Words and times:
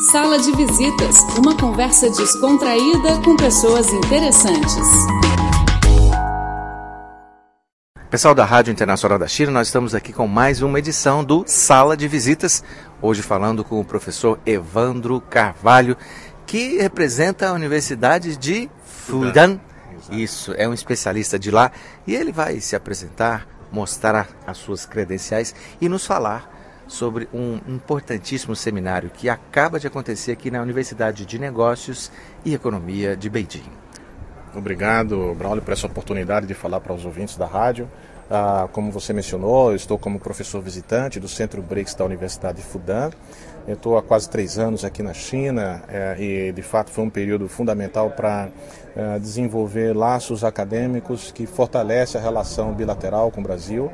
Sala 0.00 0.40
de 0.40 0.50
Visitas, 0.50 1.20
uma 1.38 1.56
conversa 1.56 2.10
descontraída 2.10 3.22
com 3.24 3.36
pessoas 3.36 3.86
interessantes. 3.92 4.88
Pessoal 8.10 8.34
da 8.34 8.44
Rádio 8.44 8.72
Internacional 8.72 9.20
da 9.20 9.28
China, 9.28 9.52
nós 9.52 9.68
estamos 9.68 9.94
aqui 9.94 10.12
com 10.12 10.26
mais 10.26 10.62
uma 10.62 10.80
edição 10.80 11.22
do 11.22 11.44
Sala 11.46 11.96
de 11.96 12.08
Visitas, 12.08 12.64
hoje 13.00 13.22
falando 13.22 13.62
com 13.62 13.80
o 13.80 13.84
professor 13.84 14.40
Evandro 14.44 15.20
Carvalho, 15.20 15.96
que 16.44 16.78
representa 16.78 17.48
a 17.48 17.52
Universidade 17.52 18.36
de 18.36 18.68
Fudan. 18.84 19.60
Isso, 20.10 20.52
é 20.56 20.68
um 20.68 20.74
especialista 20.74 21.38
de 21.38 21.52
lá 21.52 21.70
e 22.04 22.16
ele 22.16 22.32
vai 22.32 22.58
se 22.58 22.74
apresentar, 22.74 23.46
mostrar 23.70 24.28
as 24.44 24.58
suas 24.58 24.84
credenciais 24.84 25.54
e 25.80 25.88
nos 25.88 26.04
falar 26.04 26.52
sobre 26.86 27.28
um 27.32 27.58
importantíssimo 27.68 28.54
seminário 28.54 29.10
que 29.10 29.28
acaba 29.28 29.78
de 29.78 29.86
acontecer 29.86 30.32
aqui 30.32 30.50
na 30.50 30.62
Universidade 30.62 31.24
de 31.24 31.38
Negócios 31.38 32.10
e 32.44 32.54
Economia 32.54 33.16
de 33.16 33.28
Beijing. 33.28 33.70
Obrigado, 34.54 35.34
Braulio, 35.34 35.62
por 35.62 35.72
essa 35.72 35.86
oportunidade 35.86 36.46
de 36.46 36.54
falar 36.54 36.80
para 36.80 36.92
os 36.92 37.04
ouvintes 37.04 37.36
da 37.36 37.46
rádio. 37.46 37.88
Ah, 38.30 38.68
como 38.72 38.90
você 38.90 39.12
mencionou, 39.12 39.70
eu 39.70 39.76
estou 39.76 39.98
como 39.98 40.18
professor 40.18 40.62
visitante 40.62 41.20
do 41.20 41.28
Centro 41.28 41.60
BRICS 41.60 41.94
da 41.94 42.04
Universidade 42.04 42.58
de 42.58 42.64
Fudan. 42.64 43.10
Eu 43.66 43.74
estou 43.74 43.98
há 43.98 44.02
quase 44.02 44.28
três 44.28 44.58
anos 44.58 44.84
aqui 44.84 45.02
na 45.02 45.12
China 45.12 45.82
é, 45.88 46.16
e, 46.18 46.52
de 46.52 46.62
fato, 46.62 46.90
foi 46.90 47.04
um 47.04 47.10
período 47.10 47.48
fundamental 47.48 48.10
para 48.10 48.48
é, 48.94 49.18
desenvolver 49.18 49.96
laços 49.96 50.44
acadêmicos 50.44 51.32
que 51.32 51.46
fortalecem 51.46 52.20
a 52.20 52.24
relação 52.24 52.72
bilateral 52.74 53.30
com 53.30 53.40
o 53.40 53.44
Brasil. 53.44 53.90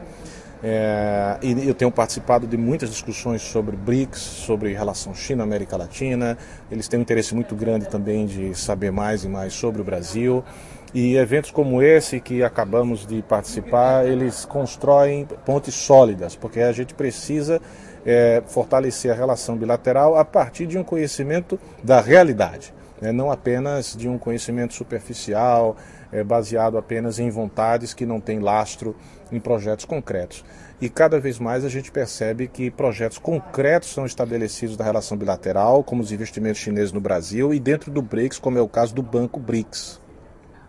É, 0.63 1.39
e 1.43 1.67
eu 1.67 1.75
tenho 1.75 1.91
participado 1.91 2.47
de 2.47 2.57
muitas 2.57 2.91
discussões 2.91 3.41
sobre 3.41 3.77
BRICS, 3.77 4.21
sobre 4.21 4.75
relação 4.75 5.15
China-América 5.15 5.77
Latina. 5.77 6.37
Eles 6.71 6.87
têm 6.87 6.99
um 6.99 7.03
interesse 7.03 7.35
muito 7.35 7.55
grande 7.55 7.89
também 7.89 8.27
de 8.27 8.55
saber 8.55 8.91
mais 8.91 9.25
e 9.25 9.29
mais 9.29 9.55
sobre 9.55 9.81
o 9.81 9.85
Brasil. 9.85 10.45
E 10.93 11.17
eventos 11.17 11.51
como 11.51 11.81
esse 11.81 12.21
que 12.21 12.43
acabamos 12.43 13.07
de 13.07 13.23
participar, 13.23 14.07
eles 14.07 14.45
constroem 14.45 15.27
pontes 15.47 15.75
sólidas, 15.75 16.35
porque 16.35 16.61
a 16.61 16.73
gente 16.73 16.95
precisa 16.95 17.61
é, 18.05 18.43
fortalecer 18.47 19.13
a 19.13 19.15
relação 19.15 19.57
bilateral 19.57 20.17
a 20.17 20.25
partir 20.25 20.67
de 20.67 20.77
um 20.77 20.83
conhecimento 20.83 21.61
da 21.83 22.01
realidade, 22.01 22.75
né? 23.01 23.13
não 23.13 23.31
apenas 23.31 23.97
de 23.97 24.09
um 24.09 24.19
conhecimento 24.19 24.75
superficial, 24.75 25.77
é, 26.13 26.23
baseado 26.23 26.77
apenas 26.77 27.19
em 27.19 27.31
vontades 27.31 27.95
que 27.95 28.05
não 28.05 28.21
têm 28.21 28.41
lastro 28.41 28.95
em 29.31 29.39
projetos 29.39 29.85
concretos. 29.85 30.45
E 30.81 30.89
cada 30.89 31.21
vez 31.21 31.39
mais 31.39 31.65
a 31.65 31.69
gente 31.69 31.93
percebe 31.93 32.49
que 32.49 32.71
projetos 32.71 33.19
concretos 33.19 33.93
são 33.93 34.07
estabelecidos 34.07 34.77
da 34.77 34.85
relação 34.85 35.17
bilateral, 35.17 35.85
como 35.85 36.03
os 36.03 36.11
investimentos 36.11 36.61
chineses 36.61 36.93
no 36.93 37.01
Brasil 37.01 37.53
e 37.53 37.61
dentro 37.61 37.91
do 37.91 38.01
BRICS, 38.01 38.39
como 38.39 38.57
é 38.57 38.63
o 38.63 38.69
caso 38.69 38.95
do 38.95 39.03
Banco 39.03 39.39
BRICS. 39.39 40.01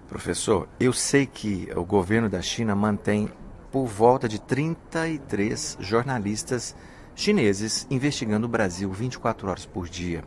Professor, 0.10 0.68
eu 0.78 0.92
sei 0.92 1.26
que 1.26 1.70
o 1.73 1.86
governo 1.86 2.28
da 2.28 2.42
China 2.42 2.76
mantém 2.76 3.30
por 3.72 3.86
volta 3.86 4.28
de 4.28 4.40
33 4.42 5.78
jornalistas 5.80 6.76
chineses 7.16 7.88
investigando 7.90 8.45
o 8.45 8.50
Brasil 8.50 8.92
24 8.92 9.50
horas 9.50 9.66
por 9.66 9.88
dia. 9.88 10.23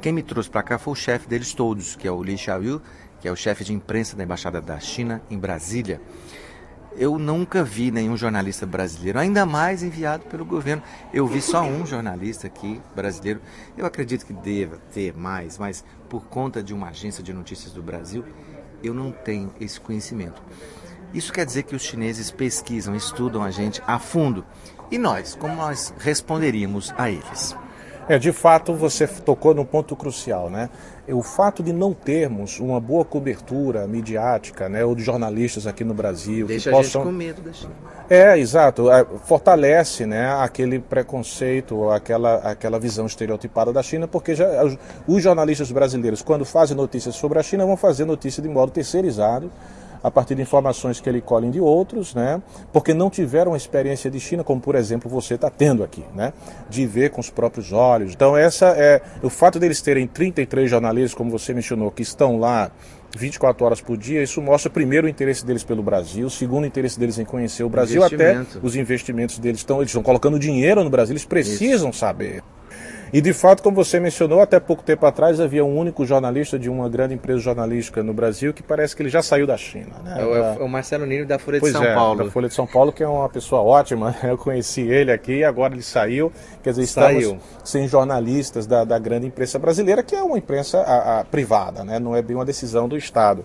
Quem 0.00 0.12
me 0.12 0.22
trouxe 0.22 0.48
para 0.48 0.62
cá 0.62 0.78
foi 0.78 0.92
o 0.92 0.96
chefe 0.96 1.28
deles 1.28 1.52
todos, 1.52 1.96
que 1.96 2.06
é 2.06 2.10
o 2.10 2.22
Li 2.22 2.36
Xiaoyu, 2.36 2.80
que 3.20 3.26
é 3.26 3.32
o 3.32 3.36
chefe 3.36 3.64
de 3.64 3.72
imprensa 3.72 4.16
da 4.16 4.22
Embaixada 4.22 4.60
da 4.60 4.78
China 4.78 5.22
em 5.30 5.38
Brasília. 5.38 6.00
Eu 6.98 7.18
nunca 7.18 7.62
vi 7.62 7.90
nenhum 7.90 8.16
jornalista 8.16 8.64
brasileiro, 8.64 9.18
ainda 9.18 9.44
mais 9.44 9.82
enviado 9.82 10.24
pelo 10.26 10.44
governo. 10.44 10.82
Eu 11.12 11.26
vi 11.26 11.42
só 11.42 11.62
um 11.62 11.84
jornalista 11.84 12.46
aqui 12.46 12.80
brasileiro. 12.94 13.40
Eu 13.76 13.84
acredito 13.84 14.24
que 14.24 14.32
deva 14.32 14.78
ter 14.94 15.14
mais, 15.14 15.58
mas 15.58 15.84
por 16.08 16.24
conta 16.24 16.62
de 16.62 16.72
uma 16.72 16.88
agência 16.88 17.22
de 17.22 17.34
notícias 17.34 17.72
do 17.72 17.82
Brasil, 17.82 18.24
eu 18.82 18.94
não 18.94 19.12
tenho 19.12 19.52
esse 19.60 19.78
conhecimento. 19.78 20.42
Isso 21.12 21.32
quer 21.32 21.44
dizer 21.44 21.64
que 21.64 21.76
os 21.76 21.82
chineses 21.82 22.30
pesquisam, 22.30 22.94
estudam 22.94 23.42
a 23.42 23.50
gente 23.50 23.82
a 23.86 23.98
fundo. 23.98 24.44
E 24.90 24.96
nós, 24.98 25.34
como 25.34 25.54
nós 25.54 25.92
responderíamos 25.98 26.94
a 26.96 27.10
eles? 27.10 27.56
É, 28.08 28.18
de 28.18 28.32
fato, 28.32 28.72
você 28.72 29.06
tocou 29.06 29.52
no 29.52 29.64
ponto 29.64 29.96
crucial, 29.96 30.48
né? 30.48 30.70
O 31.08 31.22
fato 31.22 31.62
de 31.62 31.72
não 31.72 31.92
termos 31.92 32.60
uma 32.60 32.80
boa 32.80 33.04
cobertura 33.04 33.86
midiática, 33.86 34.68
né, 34.68 34.84
ou 34.84 34.94
de 34.94 35.04
jornalistas 35.04 35.66
aqui 35.66 35.84
no 35.84 35.94
Brasil, 35.94 36.46
deixa 36.48 36.68
que 36.68 36.76
possam... 36.76 37.02
a 37.02 37.04
gente 37.04 37.12
com 37.12 37.16
medo 37.16 37.42
da 37.42 37.52
China. 37.52 37.72
É, 38.10 38.36
exato, 38.36 38.90
é, 38.90 39.04
fortalece, 39.24 40.04
né, 40.04 40.32
aquele 40.40 40.80
preconceito, 40.80 41.90
aquela 41.90 42.36
aquela 42.38 42.80
visão 42.80 43.06
estereotipada 43.06 43.72
da 43.72 43.84
China, 43.84 44.08
porque 44.08 44.34
já, 44.34 44.48
os 45.06 45.22
jornalistas 45.22 45.70
brasileiros, 45.70 46.22
quando 46.22 46.44
fazem 46.44 46.76
notícias 46.76 47.14
sobre 47.14 47.38
a 47.38 47.42
China, 47.42 47.64
vão 47.64 47.76
fazer 47.76 48.04
notícia 48.04 48.42
de 48.42 48.48
modo 48.48 48.72
terceirizado 48.72 49.48
a 50.02 50.10
partir 50.10 50.34
de 50.34 50.42
informações 50.42 51.00
que 51.00 51.08
ele 51.08 51.20
colhem 51.20 51.50
de 51.50 51.60
outros, 51.60 52.14
né? 52.14 52.42
Porque 52.72 52.94
não 52.94 53.10
tiveram 53.10 53.52
uma 53.52 53.56
experiência 53.56 54.10
de 54.10 54.20
China, 54.20 54.44
como 54.44 54.60
por 54.60 54.74
exemplo 54.74 55.10
você 55.10 55.34
está 55.34 55.50
tendo 55.50 55.82
aqui, 55.82 56.04
né? 56.14 56.32
De 56.68 56.86
ver 56.86 57.10
com 57.10 57.20
os 57.20 57.30
próprios 57.30 57.72
olhos. 57.72 58.12
Então 58.12 58.36
essa 58.36 58.66
é 58.76 59.00
o 59.22 59.30
fato 59.30 59.58
deles 59.58 59.80
terem 59.80 60.06
33 60.06 60.70
jornalistas, 60.70 61.14
como 61.14 61.30
você 61.30 61.52
mencionou, 61.52 61.90
que 61.90 62.02
estão 62.02 62.38
lá 62.38 62.70
24 63.16 63.64
horas 63.64 63.80
por 63.80 63.96
dia, 63.96 64.22
isso 64.22 64.40
mostra 64.42 64.70
primeiro 64.70 65.06
o 65.06 65.10
interesse 65.10 65.44
deles 65.44 65.64
pelo 65.64 65.82
Brasil, 65.82 66.28
segundo 66.28 66.64
o 66.64 66.66
interesse 66.66 66.98
deles 66.98 67.18
em 67.18 67.24
conhecer 67.24 67.64
o 67.64 67.68
Brasil, 67.68 68.04
até 68.04 68.44
os 68.62 68.76
investimentos 68.76 69.38
deles 69.38 69.60
estão, 69.60 69.78
eles 69.78 69.90
estão 69.90 70.02
colocando 70.02 70.38
dinheiro 70.38 70.84
no 70.84 70.90
Brasil, 70.90 71.12
eles 71.12 71.24
precisam 71.24 71.90
isso. 71.90 71.98
saber. 71.98 72.42
E 73.12 73.20
de 73.20 73.32
fato, 73.32 73.62
como 73.62 73.76
você 73.76 74.00
mencionou, 74.00 74.40
até 74.40 74.58
pouco 74.58 74.82
tempo 74.82 75.06
atrás 75.06 75.40
havia 75.40 75.64
um 75.64 75.76
único 75.76 76.04
jornalista 76.04 76.58
de 76.58 76.68
uma 76.68 76.88
grande 76.88 77.14
empresa 77.14 77.38
jornalística 77.40 78.02
no 78.02 78.12
Brasil 78.12 78.52
que 78.52 78.62
parece 78.62 78.96
que 78.96 79.02
ele 79.02 79.08
já 79.08 79.22
saiu 79.22 79.46
da 79.46 79.56
China. 79.56 79.96
Né? 80.04 80.16
É 80.18 80.62
o, 80.62 80.68
Marcelo 80.68 81.06
Nino 81.06 81.24
da 81.24 81.38
Folha 81.38 81.60
pois 81.60 81.72
de 81.72 81.78
São 81.78 81.86
é, 81.86 81.94
Paulo. 81.94 82.24
Da 82.24 82.30
Folha 82.30 82.48
de 82.48 82.54
São 82.54 82.66
Paulo, 82.66 82.92
que 82.92 83.02
é 83.02 83.08
uma 83.08 83.28
pessoa 83.28 83.62
ótima. 83.62 84.14
Eu 84.22 84.36
conheci 84.36 84.82
ele 84.82 85.12
aqui 85.12 85.38
e 85.38 85.44
agora 85.44 85.74
ele 85.74 85.82
saiu. 85.82 86.32
Quer 86.62 86.70
dizer, 86.70 86.82
estamos 86.82 87.24
saiu. 87.24 87.38
sem 87.64 87.88
jornalistas 87.88 88.66
da, 88.66 88.84
da 88.84 88.98
grande 88.98 89.26
imprensa 89.26 89.58
brasileira, 89.58 90.02
que 90.02 90.14
é 90.14 90.22
uma 90.22 90.38
imprensa 90.38 90.78
a, 90.78 91.20
a, 91.20 91.24
privada, 91.24 91.84
né? 91.84 91.98
não 91.98 92.14
é 92.14 92.22
bem 92.22 92.36
uma 92.36 92.44
decisão 92.44 92.88
do 92.88 92.96
Estado. 92.96 93.44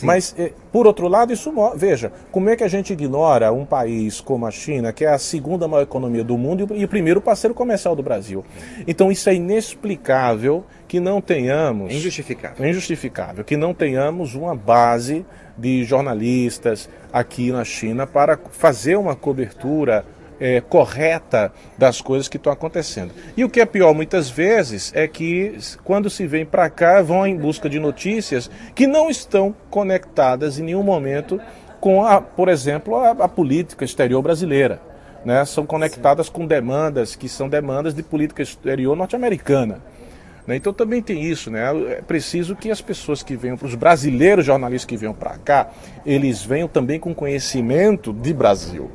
Sim. 0.00 0.06
Mas, 0.06 0.34
eh, 0.38 0.52
por 0.72 0.86
outro 0.86 1.08
lado, 1.08 1.32
isso 1.32 1.52
veja, 1.76 2.10
como 2.32 2.48
é 2.48 2.56
que 2.56 2.64
a 2.64 2.68
gente 2.68 2.92
ignora 2.92 3.52
um 3.52 3.66
país 3.66 4.20
como 4.20 4.46
a 4.46 4.50
China, 4.50 4.92
que 4.92 5.04
é 5.04 5.08
a 5.08 5.18
segunda 5.18 5.68
maior 5.68 5.82
economia 5.82 6.24
do 6.24 6.38
mundo 6.38 6.66
e 6.74 6.84
o 6.84 6.88
primeiro 6.88 7.20
parceiro 7.20 7.54
comercial 7.54 7.94
do 7.94 8.02
Brasil? 8.02 8.44
Então, 8.86 9.12
isso 9.12 9.28
é 9.28 9.34
inexplicável 9.34 10.64
que 10.88 10.98
não 10.98 11.20
tenhamos. 11.20 11.92
É 11.92 11.96
injustificável. 11.96 12.64
É 12.64 12.70
injustificável 12.70 13.44
que 13.44 13.56
não 13.56 13.74
tenhamos 13.74 14.34
uma 14.34 14.56
base 14.56 15.24
de 15.56 15.84
jornalistas 15.84 16.88
aqui 17.12 17.52
na 17.52 17.64
China 17.64 18.06
para 18.06 18.38
fazer 18.50 18.96
uma 18.96 19.14
cobertura 19.14 20.04
é, 20.40 20.60
correta 20.60 21.52
das 21.76 22.00
coisas 22.00 22.26
que 22.26 22.38
estão 22.38 22.52
acontecendo. 22.52 23.12
E 23.36 23.44
o 23.44 23.50
que 23.50 23.60
é 23.60 23.66
pior 23.66 23.94
muitas 23.94 24.30
vezes 24.30 24.90
é 24.94 25.06
que 25.06 25.56
quando 25.84 26.08
se 26.08 26.26
vem 26.26 26.46
para 26.46 26.70
cá 26.70 27.02
vão 27.02 27.26
em 27.26 27.36
busca 27.36 27.68
de 27.68 27.78
notícias 27.78 28.50
que 28.74 28.86
não 28.86 29.10
estão 29.10 29.54
conectadas 29.68 30.58
em 30.58 30.62
nenhum 30.62 30.82
momento 30.82 31.38
com, 31.80 32.04
a, 32.04 32.20
por 32.20 32.48
exemplo, 32.48 32.96
a, 32.96 33.10
a 33.10 33.28
política 33.28 33.84
exterior 33.84 34.22
brasileira. 34.22 34.80
Né? 35.24 35.44
São 35.44 35.66
conectadas 35.66 36.26
Sim. 36.26 36.32
com 36.32 36.46
demandas 36.46 37.14
que 37.14 37.28
são 37.28 37.48
demandas 37.48 37.94
de 37.94 38.02
política 38.02 38.42
exterior 38.42 38.96
norte-americana. 38.96 39.80
Né? 40.46 40.56
Então 40.56 40.72
também 40.72 41.02
tem 41.02 41.22
isso, 41.22 41.50
né? 41.50 41.70
É 41.92 42.02
preciso 42.02 42.56
que 42.56 42.70
as 42.70 42.80
pessoas 42.80 43.22
que 43.22 43.36
venham, 43.36 43.58
os 43.60 43.74
brasileiros 43.74 44.46
jornalistas 44.46 44.86
que 44.86 44.96
venham 44.96 45.12
para 45.12 45.36
cá, 45.36 45.68
eles 46.06 46.42
venham 46.42 46.66
também 46.66 46.98
com 46.98 47.14
conhecimento 47.14 48.12
de 48.12 48.32
Brasil 48.32 48.90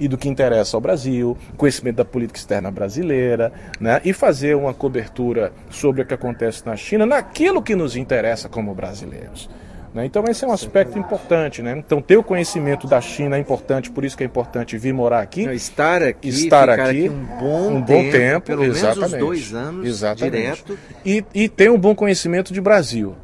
e 0.00 0.08
do 0.08 0.16
que 0.16 0.28
interessa 0.28 0.76
ao 0.76 0.80
Brasil, 0.80 1.36
conhecimento 1.56 1.96
da 1.96 2.04
política 2.04 2.38
externa 2.38 2.70
brasileira, 2.70 3.52
né? 3.78 4.00
e 4.04 4.12
fazer 4.12 4.56
uma 4.56 4.72
cobertura 4.72 5.52
sobre 5.68 6.02
o 6.02 6.06
que 6.06 6.14
acontece 6.14 6.64
na 6.64 6.74
China, 6.74 7.04
naquilo 7.04 7.62
que 7.62 7.76
nos 7.76 7.94
interessa 7.94 8.48
como 8.48 8.74
brasileiros. 8.74 9.48
Né? 9.94 10.06
Então 10.06 10.24
esse 10.28 10.44
é 10.44 10.48
um 10.48 10.52
aspecto 10.52 10.98
importante, 10.98 11.62
né? 11.62 11.76
Então 11.76 12.00
ter 12.00 12.16
o 12.16 12.22
conhecimento 12.22 12.86
da 12.86 13.00
China 13.00 13.36
é 13.36 13.40
importante, 13.40 13.90
por 13.90 14.04
isso 14.04 14.16
que 14.16 14.22
é 14.22 14.26
importante 14.26 14.78
vir 14.78 14.94
morar 14.94 15.20
aqui, 15.20 15.46
Não, 15.46 15.52
estar 15.52 16.00
aqui, 16.02 16.28
estar 16.28 16.70
aqui 16.70 17.08
um 17.08 17.24
bom, 17.38 17.70
um 17.70 17.80
bom 17.80 17.86
tempo, 17.86 18.12
tempo, 18.12 18.46
pelo 18.46 18.64
exatamente, 18.64 19.12
menos 19.14 19.26
dois 19.26 19.54
anos 19.54 19.86
exatamente. 19.86 20.64
direto, 20.64 20.78
e, 21.04 21.24
e 21.34 21.48
ter 21.48 21.70
um 21.70 21.78
bom 21.78 21.94
conhecimento 21.94 22.52
de 22.52 22.60
Brasil 22.60 23.16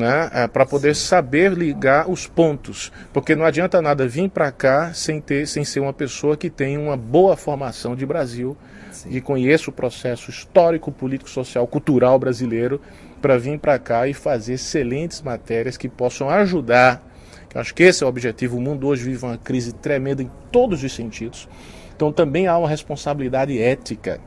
né, 0.00 0.30
é, 0.32 0.48
para 0.48 0.64
poder 0.64 0.96
saber 0.96 1.52
ligar 1.52 2.10
os 2.10 2.26
pontos, 2.26 2.90
porque 3.12 3.36
não 3.36 3.44
adianta 3.44 3.80
nada 3.82 4.08
vir 4.08 4.30
para 4.30 4.50
cá 4.50 4.92
sem 4.94 5.20
ter, 5.20 5.46
sem 5.46 5.64
ser 5.64 5.80
uma 5.80 5.92
pessoa 5.92 6.36
que 6.36 6.48
tem 6.48 6.78
uma 6.78 6.96
boa 6.96 7.36
formação 7.36 7.94
de 7.94 8.06
Brasil 8.06 8.56
Sim. 8.90 9.10
e 9.12 9.20
conheça 9.20 9.68
o 9.68 9.72
processo 9.72 10.30
histórico, 10.30 10.90
político, 10.90 11.28
social, 11.28 11.66
cultural 11.66 12.18
brasileiro 12.18 12.80
para 13.20 13.36
vir 13.36 13.58
para 13.58 13.78
cá 13.78 14.08
e 14.08 14.14
fazer 14.14 14.54
excelentes 14.54 15.20
matérias 15.20 15.76
que 15.76 15.88
possam 15.88 16.30
ajudar. 16.30 17.06
Eu 17.54 17.60
acho 17.60 17.74
que 17.74 17.82
esse 17.82 18.02
é 18.02 18.06
o 18.06 18.08
objetivo. 18.08 18.56
O 18.56 18.60
mundo 18.60 18.86
hoje 18.86 19.04
vive 19.04 19.24
uma 19.24 19.36
crise 19.36 19.74
tremenda 19.74 20.22
em 20.22 20.30
todos 20.50 20.82
os 20.82 20.92
sentidos. 20.94 21.48
Então 21.94 22.10
também 22.10 22.46
há 22.46 22.56
uma 22.56 22.68
responsabilidade 22.68 23.60
ética 23.60 24.20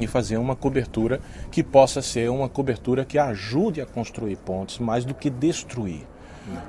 e 0.00 0.06
fazer 0.06 0.36
uma 0.36 0.56
cobertura 0.56 1.20
que 1.50 1.62
possa 1.62 2.02
ser 2.02 2.30
uma 2.30 2.48
cobertura 2.48 3.04
que 3.04 3.18
ajude 3.18 3.80
a 3.80 3.86
construir 3.86 4.36
pontes 4.36 4.78
mais 4.78 5.04
do 5.04 5.14
que 5.14 5.30
destruir. 5.30 6.06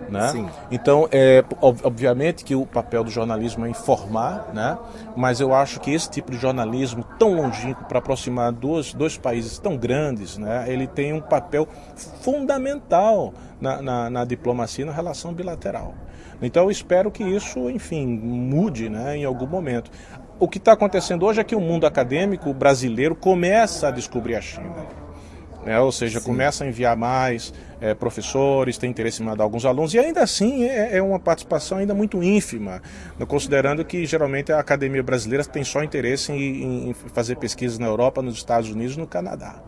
Né? 0.09 0.49
Então, 0.69 1.07
é, 1.11 1.43
obviamente 1.61 2.43
que 2.43 2.53
o 2.53 2.65
papel 2.65 3.03
do 3.03 3.09
jornalismo 3.09 3.65
é 3.65 3.69
informar, 3.69 4.49
né? 4.53 4.77
mas 5.15 5.39
eu 5.39 5.53
acho 5.53 5.79
que 5.79 5.91
esse 5.91 6.09
tipo 6.09 6.31
de 6.31 6.37
jornalismo 6.37 7.03
tão 7.17 7.33
longínquo 7.33 7.85
para 7.85 7.99
aproximar 7.99 8.51
dois, 8.51 8.93
dois 8.93 9.17
países 9.17 9.57
tão 9.57 9.77
grandes, 9.77 10.37
né? 10.37 10.65
ele 10.67 10.87
tem 10.87 11.13
um 11.13 11.21
papel 11.21 11.67
fundamental 11.95 13.33
na, 13.59 13.81
na, 13.81 14.09
na 14.09 14.25
diplomacia 14.25 14.83
e 14.83 14.87
na 14.87 14.93
relação 14.93 15.33
bilateral. 15.33 15.95
Então, 16.41 16.63
eu 16.63 16.71
espero 16.71 17.11
que 17.11 17.23
isso, 17.23 17.69
enfim, 17.69 18.07
mude 18.07 18.89
né, 18.89 19.17
em 19.17 19.25
algum 19.25 19.45
momento 19.45 19.91
o 20.41 20.47
que 20.47 20.57
está 20.57 20.71
acontecendo 20.71 21.23
hoje 21.23 21.39
é 21.39 21.43
que 21.43 21.53
o 21.55 21.61
mundo 21.61 21.85
acadêmico 21.85 22.51
brasileiro 22.51 23.15
começa 23.15 23.89
a 23.89 23.91
descobrir 23.91 24.33
a 24.33 24.41
China. 24.41 24.87
Né? 25.63 25.79
Ou 25.79 25.91
seja, 25.91 26.19
Sim. 26.19 26.25
começa 26.25 26.63
a 26.63 26.67
enviar 26.67 26.97
mais 26.97 27.53
é, 27.79 27.93
professores, 27.93 28.75
tem 28.75 28.89
interesse 28.89 29.21
em 29.21 29.25
mandar 29.27 29.43
alguns 29.43 29.65
alunos, 29.65 29.93
e 29.93 29.99
ainda 29.99 30.23
assim 30.23 30.63
é, 30.63 30.97
é, 30.97 31.01
uma 31.01 31.19
participação 31.19 31.77
ainda 31.77 31.93
muito 31.93 32.23
ínfima, 32.23 32.81
né? 33.19 33.25
considerando 33.27 33.85
que 33.85 34.03
geralmente 34.03 34.51
a 34.51 34.57
academia 34.57 35.03
brasileira 35.03 35.45
tem 35.45 35.63
só 35.63 35.83
interesse 35.83 36.31
em, 36.31 36.89
em 36.89 36.93
fazer 36.93 37.35
pesquisas 37.35 37.77
na 37.77 37.85
Europa, 37.85 38.23
nos 38.23 38.33
Estados 38.33 38.71
Unidos 38.71 38.97
no 38.97 39.05
Canadá. 39.05 39.61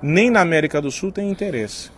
Nem 0.00 0.30
na 0.30 0.40
América 0.40 0.80
do 0.80 0.90
Sul 0.90 1.12
tem 1.12 1.30
interesse. 1.30 1.90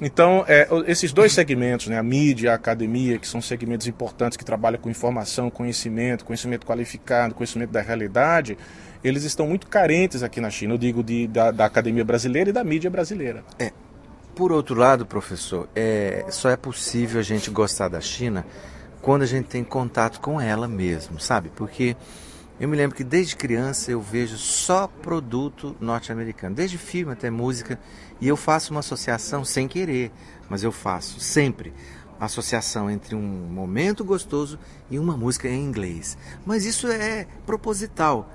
Então, 0.00 0.44
é, 0.48 0.68
esses 0.86 1.12
dois 1.12 1.32
segmentos, 1.32 1.86
né, 1.86 1.98
a 1.98 2.02
mídia, 2.02 2.52
a 2.52 2.54
academia, 2.54 3.18
que 3.18 3.26
são 3.26 3.40
segmentos 3.40 3.86
importantes 3.86 4.36
que 4.36 4.44
trabalham 4.44 4.80
com 4.80 4.90
informação, 4.90 5.48
conhecimento, 5.50 6.24
conhecimento 6.24 6.66
qualificado, 6.66 7.34
conhecimento 7.34 7.70
da 7.70 7.80
realidade, 7.80 8.58
eles 9.04 9.22
estão 9.22 9.46
muito 9.46 9.66
carentes 9.66 10.22
aqui 10.22 10.40
na 10.40 10.50
China, 10.50 10.74
eu 10.74 10.78
digo 10.78 11.02
de, 11.02 11.26
da, 11.28 11.50
da 11.50 11.64
academia 11.64 12.04
brasileira 12.04 12.50
e 12.50 12.52
da 12.52 12.64
mídia 12.64 12.90
brasileira. 12.90 13.44
É. 13.58 13.70
Por 14.34 14.50
outro 14.50 14.74
lado, 14.74 15.06
professor, 15.06 15.68
é, 15.76 16.24
só 16.30 16.50
é 16.50 16.56
possível 16.56 17.20
a 17.20 17.22
gente 17.22 17.50
gostar 17.50 17.86
da 17.86 18.00
China 18.00 18.44
quando 19.00 19.22
a 19.22 19.26
gente 19.26 19.46
tem 19.46 19.62
contato 19.62 20.20
com 20.20 20.40
ela 20.40 20.66
mesmo, 20.66 21.20
sabe? 21.20 21.52
Porque 21.54 21.94
eu 22.60 22.68
me 22.68 22.76
lembro 22.76 22.96
que 22.96 23.02
desde 23.02 23.34
criança 23.34 23.90
eu 23.90 24.00
vejo 24.00 24.36
só 24.36 24.86
produto 24.86 25.76
norte-americano, 25.80 26.54
desde 26.54 26.78
filme 26.78 27.12
até 27.12 27.30
música, 27.30 27.78
e 28.20 28.28
eu 28.28 28.36
faço 28.36 28.72
uma 28.72 28.80
associação 28.80 29.44
sem 29.44 29.66
querer, 29.66 30.12
mas 30.48 30.62
eu 30.62 30.70
faço 30.70 31.18
sempre 31.18 31.72
associação 32.20 32.90
entre 32.90 33.14
um 33.14 33.20
momento 33.20 34.04
gostoso 34.04 34.58
e 34.90 34.98
uma 34.98 35.16
música 35.16 35.48
em 35.48 35.64
inglês. 35.64 36.16
Mas 36.46 36.64
isso 36.64 36.86
é 36.86 37.26
proposital. 37.44 38.32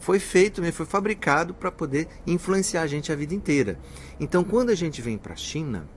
Foi 0.00 0.18
feito, 0.18 0.62
foi 0.72 0.86
fabricado 0.86 1.52
para 1.52 1.70
poder 1.70 2.08
influenciar 2.26 2.82
a 2.82 2.86
gente 2.86 3.12
a 3.12 3.16
vida 3.16 3.34
inteira. 3.34 3.78
Então, 4.18 4.44
quando 4.44 4.70
a 4.70 4.74
gente 4.74 5.02
vem 5.02 5.18
para 5.18 5.34
a 5.34 5.36
China, 5.36 5.88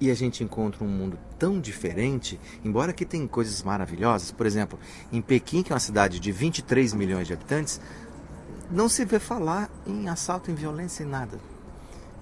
e 0.00 0.10
a 0.10 0.14
gente 0.14 0.44
encontra 0.44 0.84
um 0.84 0.88
mundo 0.88 1.18
tão 1.38 1.60
diferente, 1.60 2.38
embora 2.64 2.90
aqui 2.90 3.04
tem 3.04 3.26
coisas 3.26 3.62
maravilhosas, 3.62 4.30
por 4.30 4.46
exemplo, 4.46 4.78
em 5.12 5.20
Pequim, 5.20 5.62
que 5.62 5.72
é 5.72 5.74
uma 5.74 5.80
cidade 5.80 6.20
de 6.20 6.30
23 6.30 6.94
milhões 6.94 7.26
de 7.26 7.32
habitantes, 7.32 7.80
não 8.70 8.88
se 8.88 9.04
vê 9.04 9.18
falar 9.18 9.70
em 9.86 10.08
assalto, 10.08 10.50
em 10.50 10.54
violência, 10.54 11.02
em 11.02 11.06
nada. 11.06 11.38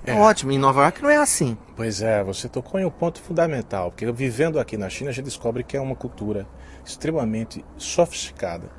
É, 0.07 0.13
é 0.13 0.15
ótimo, 0.15 0.53
em 0.53 0.59
Nova 0.59 0.83
York 0.83 1.03
não 1.03 1.11
é 1.11 1.17
assim. 1.17 1.59
Pois 1.75 2.01
é, 2.01 2.23
você 2.23 2.49
tocou 2.49 2.81
em 2.81 2.85
um 2.85 2.91
ponto 2.91 3.21
fundamental, 3.21 3.91
porque 3.91 4.11
vivendo 4.13 4.59
aqui 4.59 4.77
na 4.77 4.89
China 4.89 5.11
a 5.11 5.13
gente 5.13 5.25
descobre 5.25 5.65
que 5.65 5.77
é 5.77 5.81
uma 5.81 5.97
cultura 5.97 6.47
extremamente 6.85 7.65
sofisticada. 7.77 8.71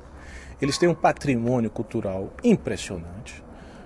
Eles 0.62 0.78
têm 0.78 0.90
um 0.90 0.96
patrimônio 0.96 1.70
cultural 1.70 2.32
impressionante, 2.44 3.44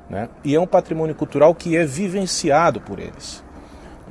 né? 0.09 0.29
e 0.43 0.55
é 0.55 0.59
um 0.59 0.67
patrimônio 0.67 1.15
cultural 1.15 1.53
que 1.55 1.75
é 1.75 1.85
vivenciado 1.85 2.79
por 2.79 2.99
eles 2.99 3.43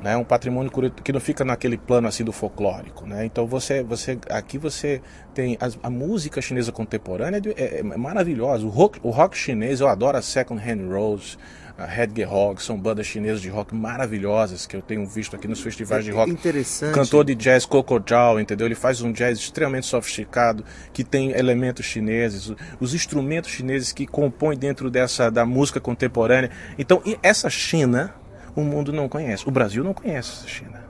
né? 0.01 0.17
Um 0.17 0.23
patrimônio 0.23 0.71
que 1.03 1.11
não 1.11 1.19
fica 1.19 1.45
naquele 1.45 1.77
plano 1.77 2.07
assim 2.07 2.23
do 2.23 2.31
folclórico, 2.31 3.05
né? 3.05 3.25
Então 3.25 3.45
você, 3.45 3.83
você 3.83 4.17
aqui 4.29 4.57
você 4.57 5.01
tem 5.33 5.57
a, 5.59 5.87
a 5.87 5.89
música 5.89 6.41
chinesa 6.41 6.71
contemporânea 6.71 7.41
é, 7.55 7.63
é, 7.63 7.79
é 7.79 7.83
maravilhosa. 7.83 8.65
O 8.65 8.69
rock, 8.69 8.99
o 9.03 9.09
rock 9.09 9.37
chinês 9.37 9.79
eu 9.79 9.87
adoro 9.87 10.17
a 10.17 10.21
Second 10.21 10.61
Hand 10.61 10.89
Rose, 10.89 11.37
a 11.77 12.25
Rock, 12.25 12.61
são 12.61 12.77
bandas 12.77 13.07
chinesas 13.07 13.41
de 13.41 13.49
rock 13.49 13.73
maravilhosas 13.73 14.65
que 14.65 14.75
eu 14.75 14.81
tenho 14.81 15.05
visto 15.07 15.35
aqui 15.35 15.47
nos 15.47 15.61
festivais 15.61 16.05
de 16.05 16.11
rock. 16.11 16.31
Interessante. 16.31 16.93
Cantor 16.93 17.25
de 17.25 17.35
jazz 17.35 17.65
Coco 17.65 17.99
Zhao, 18.07 18.39
entendeu? 18.39 18.67
Ele 18.67 18.75
faz 18.75 19.01
um 19.01 19.11
jazz 19.11 19.39
extremamente 19.39 19.87
sofisticado, 19.87 20.63
que 20.93 21.03
tem 21.03 21.31
elementos 21.31 21.85
chineses, 21.85 22.53
os 22.79 22.93
instrumentos 22.93 23.49
chineses 23.49 23.91
que 23.91 24.05
compõem 24.05 24.57
dentro 24.57 24.91
dessa 24.91 25.29
da 25.29 25.45
música 25.45 25.79
contemporânea. 25.79 26.51
Então, 26.77 27.01
essa 27.23 27.49
China, 27.49 28.13
o 28.55 28.61
mundo 28.61 28.91
não 28.91 29.07
conhece. 29.07 29.47
O 29.47 29.51
Brasil 29.51 29.83
não 29.83 29.93
conhece 29.93 30.45
a 30.45 30.47
China. 30.47 30.81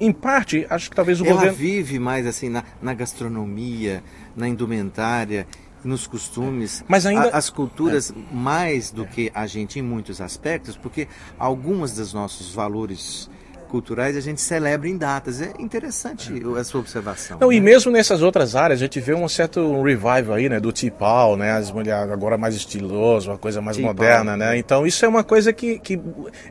Em 0.00 0.12
parte, 0.12 0.66
acho 0.68 0.90
que 0.90 0.96
talvez 0.96 1.20
o 1.20 1.24
Ela 1.24 1.34
governo. 1.34 1.56
vive 1.56 1.98
mais 1.98 2.26
assim 2.26 2.48
na, 2.48 2.64
na 2.82 2.92
gastronomia, 2.92 4.02
na 4.34 4.48
indumentária, 4.48 5.46
nos 5.84 6.06
costumes, 6.06 6.84
mas 6.88 7.06
ainda 7.06 7.28
a, 7.28 7.38
as 7.38 7.48
culturas 7.48 8.10
é. 8.10 8.34
mais 8.34 8.90
do 8.90 9.04
é. 9.04 9.06
que 9.06 9.32
a 9.34 9.46
gente 9.46 9.78
em 9.78 9.82
muitos 9.82 10.20
aspectos, 10.20 10.76
porque 10.76 11.06
algumas 11.38 11.92
dos 11.92 12.12
nossos 12.12 12.52
valores 12.52 13.30
culturais 13.66 14.16
a 14.16 14.20
gente 14.20 14.40
celebra 14.40 14.88
em 14.88 14.96
datas. 14.96 15.40
É 15.40 15.52
interessante 15.58 16.32
é. 16.32 16.60
a 16.60 16.64
sua 16.64 16.80
observação. 16.80 17.38
Não, 17.40 17.48
né? 17.48 17.56
E 17.56 17.60
mesmo 17.60 17.90
nessas 17.92 18.22
outras 18.22 18.56
áreas, 18.56 18.80
a 18.80 18.84
gente 18.84 19.00
vê 19.00 19.14
um 19.14 19.28
certo 19.28 19.82
revival 19.82 20.34
aí, 20.34 20.48
né? 20.48 20.58
Do 20.58 20.72
Tipal, 20.72 21.36
né? 21.36 21.52
As 21.52 21.70
mulheres 21.70 22.10
agora 22.10 22.38
mais 22.38 22.54
estiloso, 22.54 23.30
uma 23.30 23.38
coisa 23.38 23.60
mais 23.60 23.76
moderna, 23.78 24.36
né? 24.36 24.56
Então 24.56 24.86
isso 24.86 25.04
é 25.04 25.08
uma 25.08 25.24
coisa 25.24 25.52
que, 25.52 25.78
que 25.78 26.00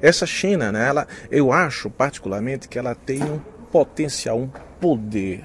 essa 0.01 0.25
China, 0.25 0.71
né? 0.71 0.87
Ela, 0.87 1.07
eu 1.31 1.51
acho 1.51 1.89
particularmente 1.89 2.67
que 2.67 2.77
ela 2.77 2.93
tem 2.93 3.23
um 3.23 3.39
potencial, 3.71 4.39
um 4.39 4.49
poder 4.79 5.43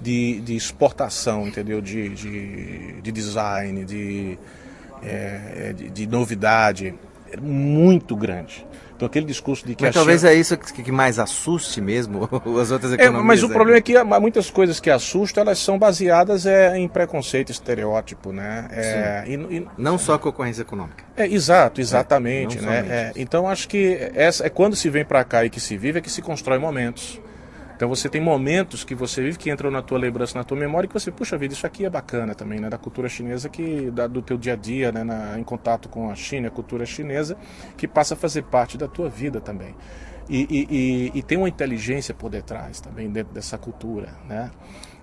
de, 0.00 0.40
de 0.40 0.56
exportação, 0.56 1.46
entendeu? 1.46 1.80
De, 1.80 2.08
de, 2.08 3.00
de 3.00 3.12
design, 3.12 3.84
de, 3.84 4.38
é, 5.02 5.72
de, 5.76 5.90
de 5.90 6.06
novidade 6.06 6.94
muito 7.40 8.16
grande. 8.16 8.66
Então 8.98 9.06
aquele 9.06 9.26
discurso 9.26 9.64
de 9.64 9.76
que 9.76 9.84
mas 9.84 9.94
talvez 9.94 10.22
China... 10.22 10.32
é 10.32 10.34
isso 10.34 10.58
que 10.58 10.90
mais 10.90 11.20
assuste 11.20 11.80
mesmo 11.80 12.28
as 12.60 12.72
outras 12.72 12.92
economias. 12.92 13.22
É, 13.22 13.24
mas 13.24 13.42
o 13.44 13.48
problema 13.48 13.78
é 13.78 13.80
que 13.80 13.94
muitas 14.20 14.50
coisas 14.50 14.80
que 14.80 14.90
assustam 14.90 15.42
elas 15.42 15.60
são 15.60 15.78
baseadas 15.78 16.46
é, 16.46 16.76
em 16.76 16.88
preconceito, 16.88 17.52
estereótipo, 17.52 18.32
né? 18.32 18.68
É, 18.72 19.24
e, 19.28 19.34
e, 19.34 19.68
não 19.78 19.96
só 19.98 20.18
com 20.18 20.28
ocorrência 20.28 20.62
econômica. 20.62 21.04
É 21.16 21.28
exato, 21.28 21.80
exatamente, 21.80 22.58
é, 22.58 22.60
né? 22.60 22.86
É, 22.88 23.12
então 23.14 23.48
acho 23.48 23.68
que 23.68 24.10
essa 24.14 24.44
é 24.44 24.50
quando 24.50 24.74
se 24.74 24.90
vem 24.90 25.04
para 25.04 25.22
cá 25.22 25.44
e 25.44 25.50
que 25.50 25.60
se 25.60 25.76
vive 25.76 26.00
é 26.00 26.02
que 26.02 26.10
se 26.10 26.20
constrói 26.20 26.58
momentos. 26.58 27.20
Então 27.78 27.88
você 27.88 28.08
tem 28.08 28.20
momentos 28.20 28.82
que 28.82 28.92
você 28.92 29.22
vive 29.22 29.38
que 29.38 29.48
entram 29.48 29.70
na 29.70 29.80
tua 29.80 29.98
lembrança, 29.98 30.36
na 30.36 30.42
tua 30.42 30.58
memória, 30.58 30.86
e 30.86 30.88
que 30.88 30.94
você, 30.94 31.12
puxa 31.12 31.38
vida, 31.38 31.54
isso 31.54 31.64
aqui 31.64 31.84
é 31.84 31.90
bacana 31.90 32.34
também, 32.34 32.58
né? 32.58 32.68
Da 32.68 32.76
cultura 32.76 33.08
chinesa, 33.08 33.48
que 33.48 33.88
da, 33.92 34.08
do 34.08 34.20
teu 34.20 34.36
dia 34.36 34.54
a 34.54 34.56
dia, 34.56 34.90
né? 34.90 35.04
Na, 35.04 35.38
em 35.38 35.44
contato 35.44 35.88
com 35.88 36.10
a 36.10 36.14
China, 36.16 36.48
a 36.48 36.50
cultura 36.50 36.84
chinesa, 36.84 37.36
que 37.76 37.86
passa 37.86 38.14
a 38.14 38.16
fazer 38.16 38.42
parte 38.42 38.76
da 38.76 38.88
tua 38.88 39.08
vida 39.08 39.40
também. 39.40 39.76
E, 40.28 40.40
e, 40.50 40.76
e, 40.76 41.18
e 41.20 41.22
tem 41.22 41.38
uma 41.38 41.48
inteligência 41.48 42.12
por 42.12 42.28
detrás 42.28 42.80
também, 42.80 43.08
dentro 43.08 43.32
dessa 43.32 43.56
cultura, 43.56 44.08
né? 44.28 44.50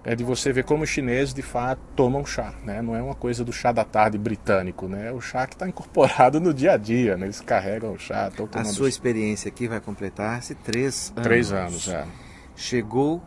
É 0.03 0.13
de 0.13 0.25
você 0.25 0.51
ver 0.51 0.65
como 0.65 0.83
os 0.83 0.89
chineses 0.89 1.33
de 1.33 1.41
fato 1.41 1.79
tomam 1.95 2.25
chá, 2.25 2.55
né? 2.65 2.81
Não 2.81 2.93
é 2.93 3.01
uma 3.01 3.15
coisa 3.15 3.45
do 3.45 3.53
chá 3.53 3.71
da 3.71 3.85
tarde 3.85 4.17
britânico, 4.17 4.85
né? 4.89 5.07
É 5.07 5.11
o 5.13 5.21
chá 5.21 5.47
que 5.47 5.55
está 5.55 5.65
incorporado 5.65 6.41
no 6.41 6.53
dia 6.53 6.73
a 6.73 6.77
dia, 6.77 7.15
né? 7.15 7.25
Eles 7.25 7.39
carregam 7.39 7.93
o 7.93 7.97
chá. 7.97 8.29
A 8.51 8.65
sua 8.65 8.89
experiência 8.89 9.47
aqui 9.47 9.65
vai 9.65 9.79
completar-se 9.79 10.55
três 10.55 11.13
anos. 11.15 11.23
Três 11.23 11.53
anos, 11.53 11.87
é 11.87 12.24
chegou 12.55 13.21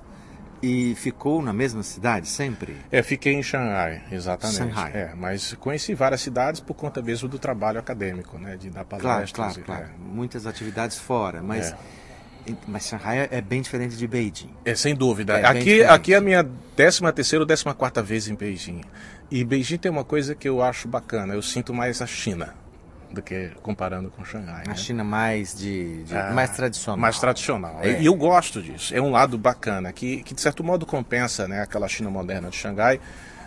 e 0.62 0.94
ficou 0.97 1.40
na 1.40 1.52
mesma 1.52 1.82
cidade 1.82 2.28
sempre? 2.28 2.76
É, 2.90 3.02
fiquei 3.02 3.35
em 3.35 3.42
Xangai, 3.42 4.02
exatamente. 4.11 4.58
Shanghai. 4.58 4.92
É, 4.94 5.14
mas 5.14 5.54
conheci 5.54 5.94
várias 5.94 6.20
cidades 6.20 6.61
por 6.61 6.75
conta 6.75 7.00
mesmo 7.00 7.28
do 7.28 7.38
trabalho 7.38 7.78
acadêmico, 7.78 8.38
né, 8.38 8.56
de 8.56 8.70
dar 8.70 8.85
palestras. 8.85 9.32
Claro, 9.32 9.62
claro, 9.62 9.80
claro. 9.80 9.94
É. 9.94 10.14
Muitas 10.14 10.47
atividades 10.47 10.99
fora, 10.99 11.42
mas 11.42 11.73
é. 11.73 11.76
Mas 12.66 12.87
Shanghai 12.87 13.28
é 13.30 13.42
bem 13.42 13.61
diferente 13.61 13.94
de 13.94 14.06
Beijing. 14.06 14.49
É, 14.64 14.75
sem 14.75 14.94
dúvida. 14.94 15.38
É 15.38 15.44
aqui, 15.44 15.82
aqui 15.82 16.14
é 16.14 16.16
a 16.16 16.20
minha 16.20 16.49
13 16.76 17.00
terceira 17.12 17.42
ou 17.42 17.47
14 17.47 17.76
quarta 17.76 18.02
vez 18.02 18.26
em 18.26 18.35
Beijing. 18.35 18.80
E 19.30 19.44
Beijing 19.44 19.76
tem 19.76 19.90
uma 19.90 20.04
coisa 20.04 20.35
que 20.35 20.49
eu 20.49 20.62
acho 20.62 20.88
bacana. 20.88 21.35
Eu 21.35 21.42
sinto 21.42 21.75
mais 21.75 22.00
a 22.00 22.06
China 22.06 22.54
do 23.12 23.22
que 23.22 23.50
comparando 23.62 24.10
com 24.10 24.24
Xangai. 24.24 24.64
A 24.66 24.70
né? 24.70 24.74
China 24.76 25.02
mais 25.02 25.56
de, 25.56 26.04
de 26.04 26.16
ah, 26.16 26.30
mais 26.32 26.50
tradicional. 26.50 27.00
Mais 27.00 27.18
tradicional. 27.18 27.80
É. 27.82 28.00
E 28.00 28.06
eu 28.06 28.14
gosto 28.14 28.62
disso. 28.62 28.94
É 28.94 29.00
um 29.00 29.10
lado 29.10 29.38
bacana 29.38 29.92
que, 29.92 30.22
que 30.22 30.34
de 30.34 30.40
certo 30.40 30.62
modo 30.62 30.84
compensa, 30.84 31.48
né, 31.48 31.62
aquela 31.62 31.88
China 31.88 32.10
moderna 32.10 32.50
de 32.50 32.56
Xangai. 32.56 33.00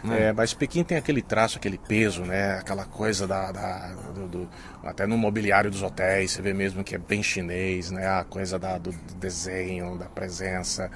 É. 0.10 0.30
É, 0.30 0.34
mas 0.34 0.54
Pequim 0.54 0.84
tem 0.84 0.98
aquele 0.98 1.22
traço, 1.22 1.58
aquele 1.58 1.78
peso, 1.78 2.24
né? 2.24 2.58
Aquela 2.58 2.86
coisa 2.86 3.28
da, 3.28 3.52
da 3.52 3.94
do, 4.16 4.28
do, 4.28 4.50
até 4.84 5.06
no 5.06 5.16
mobiliário 5.16 5.70
dos 5.70 5.84
hotéis, 5.84 6.32
você 6.32 6.42
vê 6.42 6.54
mesmo 6.54 6.84
que 6.84 6.96
é 6.96 6.98
bem 6.98 7.22
chinês, 7.22 7.92
né? 7.92 8.08
A 8.08 8.24
coisa 8.24 8.58
da, 8.58 8.80
do 8.80 8.92
desenho, 9.20 9.98
da 9.98 10.06
presença. 10.06 10.90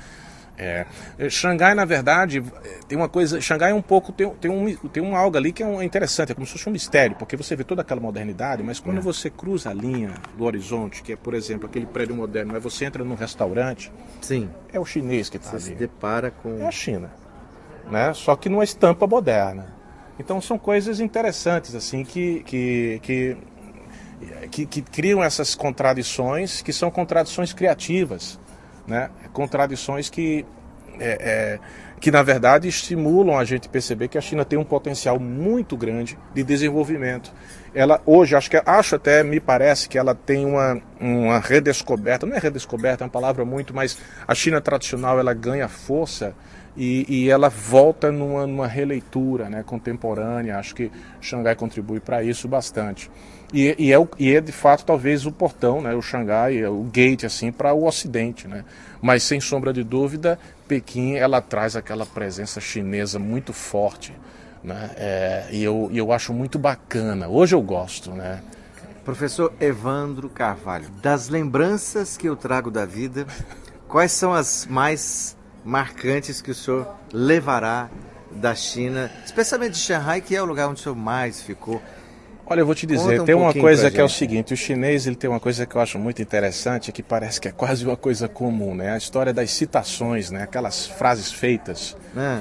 É. 0.57 0.85
Xangai, 1.29 1.75
na 1.75 1.85
verdade, 1.85 2.41
tem 2.87 2.97
uma 2.97 3.09
coisa. 3.09 3.41
Xangai 3.41 3.71
é 3.71 3.73
um 3.73 3.81
pouco. 3.81 4.11
Tem, 4.11 4.29
tem, 4.29 4.49
um, 4.49 4.75
tem 4.75 5.03
um 5.03 5.15
algo 5.15 5.37
ali 5.37 5.51
que 5.51 5.61
é, 5.61 5.65
um, 5.65 5.81
é 5.81 5.85
interessante, 5.85 6.31
é 6.31 6.35
como 6.35 6.45
se 6.45 6.53
fosse 6.53 6.69
um 6.69 6.71
mistério, 6.71 7.15
porque 7.17 7.35
você 7.35 7.55
vê 7.55 7.63
toda 7.63 7.81
aquela 7.81 7.99
modernidade, 7.99 8.63
mas 8.63 8.79
quando 8.79 8.97
é. 8.97 9.01
você 9.01 9.29
cruza 9.29 9.69
a 9.69 9.73
linha 9.73 10.13
do 10.37 10.43
horizonte, 10.45 11.03
que 11.03 11.13
é, 11.13 11.15
por 11.15 11.33
exemplo, 11.33 11.67
aquele 11.67 11.85
prédio 11.85 12.15
moderno, 12.15 12.53
mas 12.53 12.63
você 12.63 12.85
entra 12.85 13.03
num 13.03 13.15
restaurante. 13.15 13.91
Sim. 14.21 14.49
É 14.71 14.79
o 14.79 14.85
chinês 14.85 15.29
que 15.29 15.37
está 15.37 15.51
ali. 15.51 15.59
Você 15.59 15.69
se 15.69 15.75
depara 15.75 16.31
com. 16.31 16.57
É 16.59 16.67
a 16.67 16.71
China. 16.71 17.11
Né? 17.89 18.13
Só 18.13 18.35
que 18.35 18.49
numa 18.49 18.63
estampa 18.63 19.05
moderna. 19.05 19.75
Então 20.17 20.39
são 20.39 20.57
coisas 20.57 21.01
interessantes, 21.01 21.75
assim, 21.75 22.03
que, 22.03 22.41
que, 22.43 22.99
que 23.03 23.37
que, 24.49 24.65
que, 24.65 24.81
criam 24.81 25.21
essas 25.21 25.55
contradições, 25.55 26.61
que 26.61 26.71
são 26.71 26.89
contradições 26.89 27.53
criativas, 27.53 28.39
né? 28.87 29.09
contradições 29.33 30.09
que, 30.09 30.45
é, 30.99 31.09
é, 31.09 31.59
que 31.99 32.11
na 32.11 32.23
verdade 32.23 32.67
estimulam 32.67 33.37
a 33.37 33.43
gente 33.43 33.69
perceber 33.69 34.07
que 34.07 34.17
a 34.17 34.21
China 34.21 34.45
tem 34.45 34.57
um 34.57 34.63
potencial 34.63 35.19
muito 35.19 35.75
grande 35.75 36.17
de 36.33 36.43
desenvolvimento. 36.43 37.33
Ela 37.75 38.01
hoje, 38.05 38.35
acho 38.35 38.49
que 38.49 38.61
acho 38.65 38.95
até, 38.95 39.21
me 39.21 39.39
parece 39.39 39.89
que 39.89 39.97
ela 39.97 40.15
tem 40.15 40.45
uma, 40.45 40.81
uma 40.99 41.39
redescoberta, 41.39 42.25
não 42.25 42.35
é 42.35 42.39
redescoberta, 42.39 43.03
é 43.03 43.05
uma 43.05 43.11
palavra 43.11 43.43
muito, 43.43 43.75
mas 43.75 43.97
a 44.25 44.33
China 44.33 44.61
tradicional 44.61 45.19
ela 45.19 45.33
ganha 45.33 45.67
força 45.67 46.33
e, 46.77 47.05
e, 47.07 47.29
ela 47.29 47.49
volta 47.49 48.11
numa, 48.11 48.45
numa 48.45 48.67
releitura 48.67 49.49
né, 49.49 49.63
contemporânea. 49.63 50.57
Acho 50.57 50.75
que 50.75 50.91
Xangai 51.21 51.55
contribui 51.55 51.99
para 51.99 52.23
isso 52.23 52.47
bastante. 52.47 53.09
E, 53.53 53.75
e, 53.77 53.93
é, 53.93 54.07
e 54.19 54.35
é 54.35 54.41
de 54.41 54.51
fato 54.51 54.85
talvez 54.85 55.25
o 55.25 55.31
portão, 55.31 55.81
né, 55.81 55.93
o 55.93 56.01
Xangai, 56.01 56.65
o 56.65 56.83
gate 56.83 57.25
assim 57.25 57.51
para 57.51 57.73
o 57.73 57.85
Ocidente, 57.85 58.47
né? 58.47 58.65
Mas 59.01 59.23
sem 59.23 59.39
sombra 59.39 59.71
de 59.71 59.83
dúvida, 59.83 60.39
Pequim 60.67 61.15
ela 61.15 61.41
traz 61.41 61.75
aquela 61.75 62.05
presença 62.05 62.59
chinesa 62.59 63.19
muito 63.19 63.53
forte, 63.53 64.13
né? 64.65 64.91
É, 64.97 65.47
e 65.51 65.63
eu, 65.63 65.89
eu 65.93 66.11
acho 66.11 66.33
muito 66.33 66.59
bacana. 66.59 67.27
Hoje 67.27 67.55
eu 67.55 67.61
gosto, 67.61 68.11
né? 68.11 68.41
Professor 69.03 69.53
Evandro 69.59 70.27
Carvalho, 70.29 70.89
das 71.01 71.29
lembranças 71.29 72.17
que 72.17 72.27
eu 72.27 72.35
trago 72.35 72.71
da 72.71 72.85
vida, 72.85 73.27
quais 73.87 74.11
são 74.11 74.33
as 74.33 74.65
mais 74.65 75.37
marcantes 75.63 76.41
que 76.41 76.49
o 76.49 76.55
senhor 76.55 76.87
levará 77.13 77.89
da 78.31 78.55
China, 78.55 79.11
especialmente 79.23 79.73
de 79.73 79.77
Shanghai, 79.77 80.21
que 80.21 80.35
é 80.35 80.41
o 80.41 80.45
lugar 80.45 80.67
onde 80.67 80.79
o 80.79 80.83
senhor 80.83 80.95
mais 80.95 81.41
ficou? 81.41 81.81
Olha, 82.47 82.59
eu 82.61 82.65
vou 82.65 82.75
te 82.75 82.85
dizer, 82.85 83.21
um 83.21 83.25
tem 83.25 83.33
uma 83.33 83.53
coisa 83.53 83.89
que 83.89 83.99
é 83.99 84.03
o 84.03 84.09
seguinte, 84.09 84.53
o 84.53 84.57
chinês 84.57 85.07
ele 85.07 85.15
tem 85.15 85.27
uma 85.27 85.39
coisa 85.39 85.65
que 85.65 85.75
eu 85.75 85.81
acho 85.81 85.97
muito 85.97 86.21
interessante, 86.21 86.91
que 86.91 87.01
parece 87.01 87.41
que 87.41 87.47
é 87.47 87.51
quase 87.51 87.83
uma 87.83 87.97
coisa 87.97 88.27
comum, 88.27 88.75
né? 88.75 88.91
A 88.91 88.97
história 88.97 89.33
das 89.33 89.49
citações, 89.49 90.29
né? 90.29 90.43
Aquelas 90.43 90.85
frases 90.85 91.31
feitas. 91.31 91.97
É. 92.15 92.39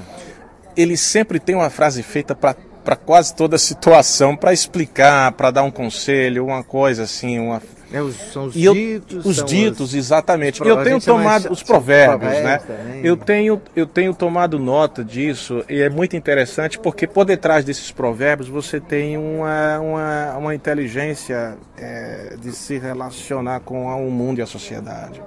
Ele 0.76 0.96
sempre 0.96 1.38
tem 1.38 1.54
uma 1.54 1.70
frase 1.70 2.02
feita 2.02 2.34
para 2.34 2.56
para 2.84 2.96
quase 2.96 3.34
toda 3.34 3.56
situação, 3.56 4.36
para 4.36 4.52
explicar, 4.52 5.32
para 5.32 5.50
dar 5.50 5.62
um 5.62 5.70
conselho, 5.70 6.44
uma 6.44 6.62
coisa 6.62 7.04
assim, 7.04 7.38
uma 7.38 7.62
é, 7.94 8.02
os, 8.02 8.16
são 8.32 8.46
os 8.46 8.56
e 8.56 8.60
ditos. 8.72 9.24
os 9.24 9.44
ditos, 9.44 9.80
os, 9.80 9.94
exatamente. 9.94 10.60
E 10.60 10.66
eu 10.66 10.82
tenho 10.82 11.00
tomado 11.00 11.52
os 11.52 11.62
provérbios, 11.62 12.32
né? 12.42 12.60
Eu 13.04 13.16
tenho, 13.16 13.62
eu 13.76 13.86
tenho 13.86 14.12
tomado 14.12 14.58
nota 14.58 15.04
disso 15.04 15.64
e 15.68 15.80
é 15.80 15.88
muito 15.88 16.16
interessante 16.16 16.76
porque 16.76 17.06
por 17.06 17.24
detrás 17.24 17.64
desses 17.64 17.92
provérbios 17.92 18.48
você 18.48 18.80
tem 18.80 19.16
uma, 19.16 19.78
uma, 19.78 20.36
uma 20.38 20.54
inteligência 20.56 21.56
é, 21.78 22.34
de 22.36 22.50
se 22.50 22.78
relacionar 22.78 23.60
com 23.60 23.86
o 23.86 24.10
mundo 24.10 24.40
e 24.40 24.42
a 24.42 24.46
sociedade, 24.46 25.22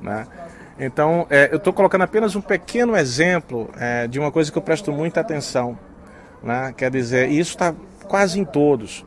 né? 0.00 0.26
Então, 0.78 1.26
é, 1.28 1.48
eu 1.50 1.56
estou 1.56 1.72
colocando 1.72 2.02
apenas 2.02 2.36
um 2.36 2.40
pequeno 2.40 2.96
exemplo 2.96 3.68
é, 3.78 4.06
de 4.06 4.18
uma 4.18 4.30
coisa 4.30 4.50
que 4.52 4.56
eu 4.56 4.62
presto 4.62 4.92
muita 4.92 5.20
atenção. 5.20 5.76
Né? 6.42 6.72
Quer 6.76 6.90
dizer, 6.90 7.28
isso 7.30 7.50
está 7.50 7.74
quase 8.06 8.38
em 8.38 8.44
todos. 8.44 9.04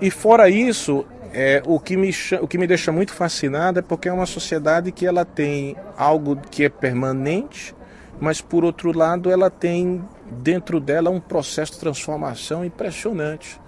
E 0.00 0.10
fora 0.10 0.50
isso, 0.50 1.06
é, 1.32 1.62
o, 1.64 1.80
que 1.80 1.96
me, 1.96 2.10
o 2.40 2.46
que 2.46 2.58
me 2.58 2.66
deixa 2.66 2.92
muito 2.92 3.14
fascinado 3.14 3.78
é 3.78 3.82
porque 3.82 4.08
é 4.08 4.12
uma 4.12 4.26
sociedade 4.26 4.92
que 4.92 5.06
ela 5.06 5.24
tem 5.24 5.74
algo 5.96 6.36
que 6.50 6.64
é 6.64 6.68
permanente, 6.68 7.74
mas 8.20 8.42
por 8.42 8.64
outro 8.64 8.96
lado 8.96 9.30
ela 9.30 9.50
tem 9.50 10.04
dentro 10.30 10.78
dela 10.80 11.08
um 11.08 11.20
processo 11.20 11.72
de 11.72 11.80
transformação 11.80 12.64
impressionante 12.64 13.58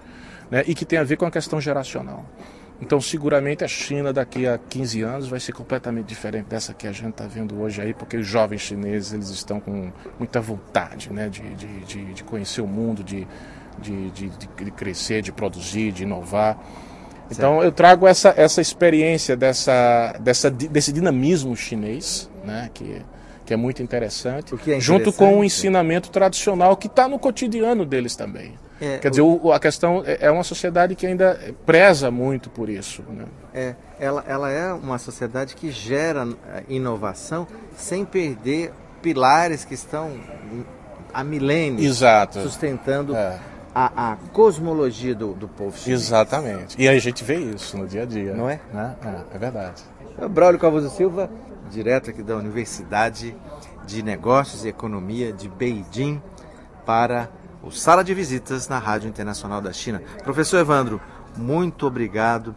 né, 0.51 0.63
e 0.67 0.75
que 0.75 0.85
tem 0.85 0.99
a 0.99 1.03
ver 1.03 1.17
com 1.17 1.25
a 1.25 1.31
questão 1.31 1.59
geracional. 1.59 2.25
Então, 2.81 3.01
seguramente 3.01 3.63
a 3.63 3.67
China 3.67 4.13
daqui 4.13 4.47
a 4.47 4.57
15 4.57 5.01
anos 5.01 5.27
vai 5.27 5.39
ser 5.39 5.51
completamente 5.51 6.07
diferente 6.07 6.45
dessa 6.45 6.73
que 6.73 6.87
a 6.87 6.91
gente 6.91 7.09
está 7.09 7.27
vendo 7.27 7.59
hoje 7.59 7.81
aí, 7.81 7.93
porque 7.93 8.15
os 8.17 8.25
jovens 8.25 8.61
chineses 8.61 9.13
eles 9.13 9.29
estão 9.29 9.59
com 9.59 9.91
muita 10.17 10.39
vontade 10.39 11.11
né, 11.11 11.27
de, 11.27 11.41
de, 11.55 11.67
de, 11.85 12.13
de 12.13 12.23
conhecer 12.23 12.61
o 12.61 12.67
mundo, 12.67 13.03
de, 13.03 13.27
de, 13.81 14.09
de, 14.11 14.29
de 14.29 14.71
crescer, 14.71 15.21
de 15.21 15.31
produzir, 15.31 15.91
de 15.91 16.03
inovar. 16.03 16.57
Então 17.29 17.61
eu 17.61 17.71
trago 17.71 18.07
essa, 18.07 18.33
essa 18.35 18.61
experiência 18.61 19.35
dessa, 19.35 20.15
dessa, 20.19 20.49
desse 20.49 20.93
dinamismo 20.93 21.55
chinês, 21.55 22.29
né, 22.45 22.69
que, 22.73 23.01
que 23.49 23.53
é 23.55 23.57
muito 23.57 23.81
interessante, 23.81 24.53
é 24.67 24.79
junto 24.79 25.11
com 25.11 25.39
o 25.39 25.43
ensinamento 25.43 26.11
tradicional 26.11 26.77
que 26.77 26.85
está 26.85 27.07
no 27.07 27.17
cotidiano 27.17 27.83
deles 27.83 28.15
também. 28.15 28.53
É, 28.79 28.99
Quer 28.99 29.09
dizer, 29.09 29.23
o, 29.23 29.51
a 29.51 29.59
questão 29.59 30.03
é, 30.05 30.27
é 30.27 30.29
uma 30.29 30.43
sociedade 30.43 30.93
que 30.93 31.07
ainda 31.07 31.55
preza 31.65 32.11
muito 32.11 32.47
por 32.47 32.69
isso. 32.69 33.03
Né? 33.09 33.25
É, 33.51 33.75
ela, 33.99 34.23
ela 34.27 34.51
é 34.51 34.71
uma 34.71 34.99
sociedade 34.99 35.55
que 35.55 35.71
gera 35.71 36.27
eh, 36.53 36.63
inovação 36.69 37.47
sem 37.75 38.05
perder 38.05 38.71
pilares 39.01 39.65
que 39.65 39.73
estão 39.73 40.11
há 41.11 41.23
milênios 41.23 41.83
Exato. 41.83 42.43
sustentando 42.43 43.15
é 43.15 43.39
a, 43.73 44.11
a 44.11 44.17
cosmologia 44.31 45.15
do, 45.15 45.33
do 45.33 45.47
povo 45.47 45.75
chinês. 45.75 46.01
Exatamente. 46.01 46.79
E 46.79 46.87
a 46.87 46.99
gente 46.99 47.23
vê 47.23 47.37
isso 47.37 47.75
no 47.75 47.87
dia 47.87 48.03
a 48.03 48.05
dia. 48.05 48.35
Não 48.35 48.47
é? 48.47 48.59
Né? 48.71 48.95
É, 49.03 49.35
é 49.35 49.39
verdade. 49.39 49.81
Braulio 50.29 50.59
Calvoso 50.59 50.89
Silva, 50.89 51.29
direto 51.69 52.09
aqui 52.09 52.23
da 52.23 52.35
Universidade 52.35 53.35
de 53.85 54.03
Negócios 54.03 54.65
e 54.65 54.67
Economia 54.67 55.31
de 55.31 55.47
Beijing, 55.47 56.21
para 56.85 57.29
o 57.61 57.71
Sala 57.71 58.03
de 58.03 58.13
Visitas 58.13 58.67
na 58.67 58.79
Rádio 58.79 59.09
Internacional 59.09 59.61
da 59.61 59.71
China. 59.71 60.01
Professor 60.23 60.57
Evandro, 60.57 60.99
muito 61.37 61.85
obrigado. 61.85 62.55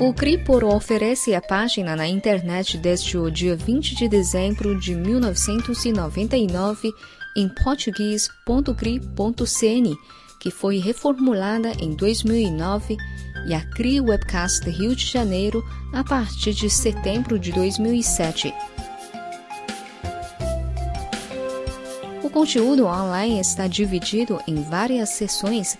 O 0.00 0.14
Cripor 0.14 0.64
oferece 0.64 1.34
a 1.34 1.42
página 1.42 1.94
na 1.94 2.08
internet 2.08 2.78
desde 2.78 3.18
o 3.18 3.30
dia 3.30 3.54
20 3.56 3.94
de 3.94 4.08
dezembro 4.08 4.80
de 4.80 4.94
1999 4.94 6.90
em 7.36 7.46
português.cri.cn, 7.48 9.98
que 10.38 10.50
foi 10.50 10.78
reformulada 10.78 11.72
em 11.80 11.94
2009, 11.94 12.96
e 13.46 13.54
a 13.54 13.60
CRI 13.60 14.00
Webcast 14.00 14.68
Rio 14.68 14.94
de 14.94 15.06
Janeiro 15.06 15.64
a 15.92 16.04
partir 16.04 16.52
de 16.52 16.68
setembro 16.68 17.38
de 17.38 17.52
2007. 17.52 18.52
O 22.22 22.30
conteúdo 22.30 22.86
online 22.86 23.40
está 23.40 23.66
dividido 23.66 24.40
em 24.46 24.62
várias 24.62 25.10
seções: 25.10 25.78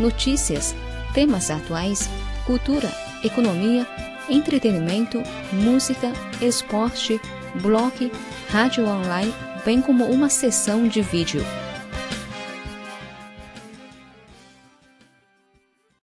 notícias, 0.00 0.74
temas 1.12 1.50
atuais, 1.50 2.08
cultura, 2.46 2.90
economia, 3.22 3.86
entretenimento, 4.28 5.22
música, 5.52 6.12
esporte, 6.40 7.20
blog, 7.60 8.10
rádio 8.48 8.86
online, 8.86 9.34
bem 9.64 9.82
como 9.82 10.04
uma 10.06 10.28
sessão 10.28 10.88
de 10.88 11.02
vídeo. 11.02 11.44